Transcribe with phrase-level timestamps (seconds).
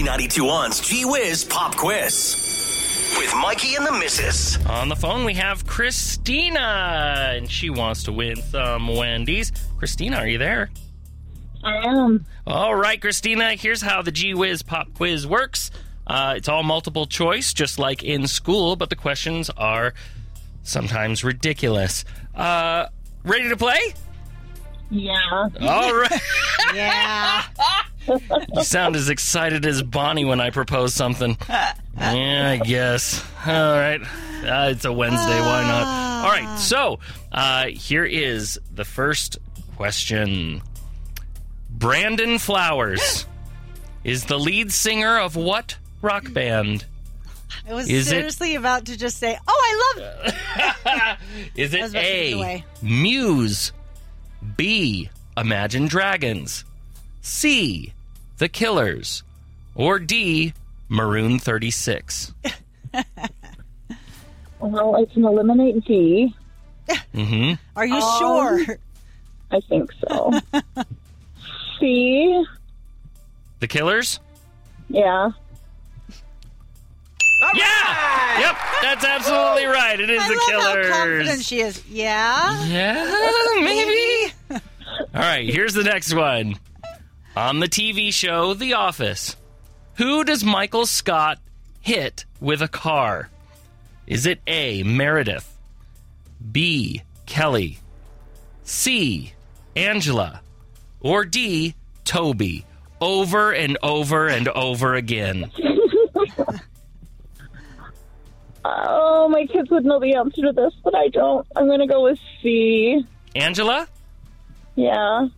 [0.00, 2.34] B92.1's Gee Whiz Pop Quiz.
[3.18, 4.56] With Mikey and the Missus.
[4.64, 9.52] On the phone, we have Christina, and she wants to win some Wendy's.
[9.76, 10.70] Christina, are you there?
[11.62, 12.24] I am.
[12.46, 15.70] All right, Christina, here's how the Gee Whiz Pop Quiz works.
[16.06, 19.92] Uh, it's all multiple choice, just like in school, but the questions are
[20.62, 22.06] sometimes ridiculous.
[22.34, 22.86] Uh,
[23.22, 23.92] ready to play?
[24.88, 25.18] Yeah.
[25.60, 26.22] All right.
[26.74, 27.42] Yeah.
[28.54, 31.36] you sound as excited as Bonnie when I propose something.
[31.48, 33.24] Yeah, I guess.
[33.46, 34.00] All right.
[34.42, 35.40] Uh, it's a Wednesday.
[35.40, 36.24] Why not?
[36.24, 36.58] All right.
[36.58, 36.98] So
[37.32, 39.38] uh, here is the first
[39.76, 40.62] question
[41.70, 43.26] Brandon Flowers
[44.04, 46.84] is the lead singer of what rock band?
[47.68, 51.18] I was Is it- seriously about to just say, "Oh, I love."
[51.56, 52.64] Is it was about to give it A.
[52.82, 53.72] Muse,
[54.56, 56.64] B, Imagine Dragons,
[57.20, 57.92] C,
[58.40, 59.22] The Killers,
[59.74, 60.54] or D,
[60.88, 62.32] Maroon 36?
[64.60, 66.34] Well, I can eliminate D.
[67.14, 67.52] Mm-hmm.
[67.76, 68.78] Are you Um, sure?
[69.50, 70.32] I think so.
[71.80, 72.44] C.
[73.60, 74.20] The Killers?
[74.88, 75.30] Yeah.
[77.54, 78.40] Yeah!
[78.40, 79.98] Yep, that's absolutely right.
[79.98, 81.82] It is I The love how confident she is.
[81.88, 82.64] Yeah.
[82.66, 84.32] Yeah, maybe.
[84.50, 84.60] All
[85.14, 86.54] right, here's the next one.
[87.36, 89.36] On the TV show The Office,
[89.94, 91.38] who does Michael Scott
[91.80, 93.30] hit with a car?
[94.06, 95.56] Is it A, Meredith,
[96.50, 97.78] B, Kelly,
[98.64, 99.32] C,
[99.76, 100.40] Angela,
[101.00, 102.66] or D, Toby?
[103.00, 105.50] Over and over and over again.
[108.62, 111.46] Oh, my kids would know the answer to this, but I don't.
[111.56, 113.06] I'm going to go with C.
[113.34, 113.88] Angela?
[114.74, 115.28] Yeah.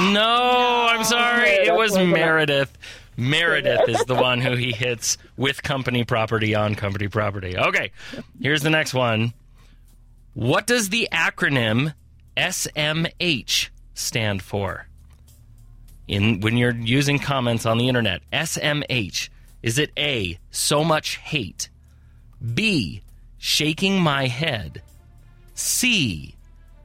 [0.00, 1.48] No, I'm sorry.
[1.50, 1.96] It was?
[1.96, 2.76] Meredith.
[3.16, 7.56] Meredith is the one who he hits with company property on company property.
[7.56, 7.92] Okay,
[8.40, 9.32] here's the next one.
[10.34, 11.94] What does the acronym
[12.36, 14.88] SMH stand for?
[16.08, 19.28] In when you're using comments on the internet, SMH
[19.62, 21.70] is it A, so much hate,
[22.54, 23.02] B,
[23.38, 24.82] shaking my head,
[25.54, 26.34] C,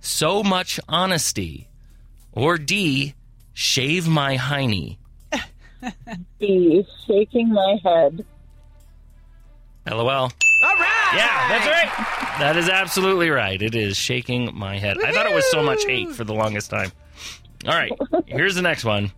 [0.00, 1.68] so much honesty,
[2.36, 3.14] or D,
[3.54, 4.98] shave my hiney?
[6.38, 6.86] B.
[7.06, 8.24] Shaking my head.
[9.90, 10.06] LOL.
[10.08, 10.30] All
[10.62, 11.12] right.
[11.14, 12.38] Yeah, that's right.
[12.38, 13.60] That is absolutely right.
[13.60, 14.98] It is shaking my head.
[15.02, 16.92] I thought it was so much hate for the longest time.
[17.66, 17.92] All right.
[18.26, 19.12] Here's the next one.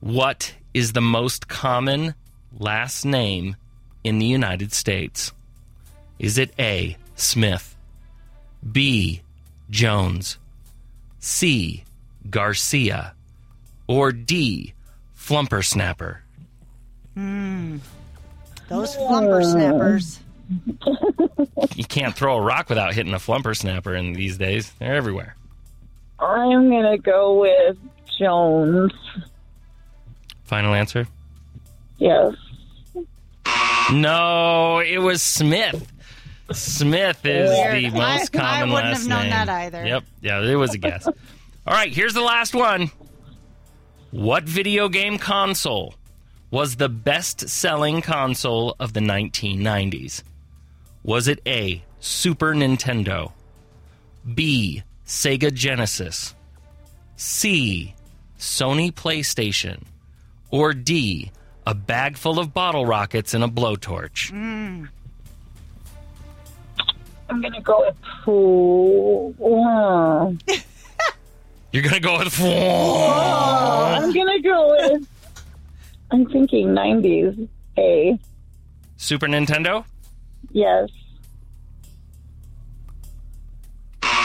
[0.00, 2.14] What is the most common
[2.58, 3.56] last name
[4.02, 5.32] in the United States?
[6.18, 7.76] Is it A, Smith,
[8.70, 9.22] B,
[9.70, 10.38] Jones,
[11.20, 11.84] C,
[12.28, 13.14] Garcia,
[13.86, 14.74] or D,
[15.12, 16.22] Flumper Snapper?
[17.14, 17.78] Hmm.
[18.68, 19.06] Those hmm.
[19.06, 20.20] flumper snappers.
[21.76, 24.72] you can't throw a rock without hitting a flumper snapper in these days.
[24.78, 25.36] They're everywhere.
[26.18, 27.76] I'm going to go with
[28.18, 28.92] Jones.
[30.44, 31.06] Final answer?
[31.98, 32.34] Yes.
[33.92, 35.90] No, it was Smith.
[36.52, 37.94] Smith is the Weird.
[37.94, 39.30] most I- I wouldn't last have known name.
[39.30, 39.84] that either.
[39.86, 40.04] Yep.
[40.20, 41.08] Yeah, it was a guess.
[41.64, 42.90] All right, here's the last one.
[44.10, 45.94] What video game console
[46.50, 50.24] was the best-selling console of the 1990s?
[51.04, 53.30] Was it A, Super Nintendo,
[54.34, 56.34] B, Sega Genesis,
[57.14, 57.94] C,
[58.40, 59.84] Sony PlayStation,
[60.50, 61.30] or D,
[61.64, 64.32] a bag full of bottle rockets and a blowtorch?
[64.32, 64.90] I'm
[67.40, 69.32] going to go with Pooh.
[71.72, 75.08] Uh, You're gonna go with I'm going to go with.
[76.10, 77.48] I'm thinking 90s.
[77.78, 78.18] A.
[78.98, 79.84] Super Nintendo?
[80.50, 80.90] Yes.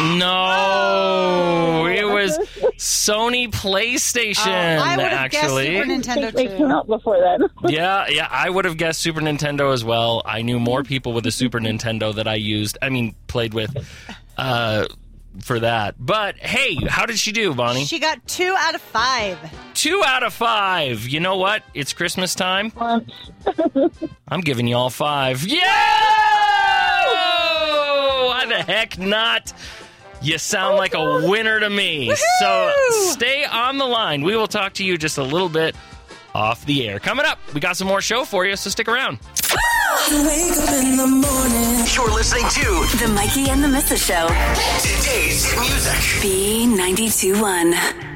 [0.00, 2.38] No, it was
[2.76, 4.78] Sony PlayStation.
[4.78, 7.48] Oh, I would have guessed actually, Super Nintendo think they came out before then.
[7.72, 10.22] yeah, yeah, I would have guessed Super Nintendo as well.
[10.24, 12.78] I knew more people with a Super Nintendo that I used.
[12.80, 13.76] I mean, played with
[14.36, 14.86] uh,
[15.40, 15.94] for that.
[15.98, 17.84] But hey, how did she do, Bonnie?
[17.84, 19.38] She got two out of five.
[19.74, 21.06] Two out of five.
[21.06, 21.62] You know what?
[21.74, 22.72] It's Christmas time.
[24.28, 25.44] I'm giving you all five.
[25.44, 25.64] Yeah!
[28.26, 29.52] Why the heck not?
[30.20, 32.12] You sound like a winner to me.
[32.40, 32.72] So
[33.12, 34.22] stay on the line.
[34.22, 35.76] We will talk to you just a little bit
[36.34, 36.98] off the air.
[36.98, 39.18] Coming up, we got some more show for you, so stick around.
[40.10, 41.84] Wake up in the morning.
[41.94, 44.06] You're listening to The Mikey and the Mrs.
[44.06, 44.28] Show.
[44.80, 45.92] today's music.
[46.24, 48.07] B92.1.